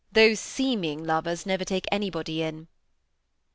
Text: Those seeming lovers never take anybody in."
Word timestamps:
Those 0.11 0.39
seeming 0.39 1.03
lovers 1.03 1.45
never 1.45 1.63
take 1.63 1.85
anybody 1.91 2.41
in." 2.41 2.67